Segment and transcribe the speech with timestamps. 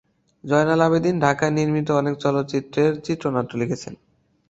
[0.43, 3.93] জয়নাল আবেদীন ঢাকায় নির্মিত অনেক চলচ্চিত্রের চিত্রনাট্য লিখেছেন।